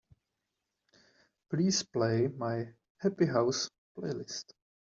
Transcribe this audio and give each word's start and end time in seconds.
Please 1.51 1.83
play 1.83 2.27
my 2.35 2.69
Happy 3.01 3.27
House 3.27 3.69
playlist. 3.95 4.45